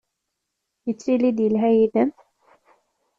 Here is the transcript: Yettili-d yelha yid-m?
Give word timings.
Yettili-d 0.85 1.37
yelha 1.41 1.69
yid-m? 1.75 2.11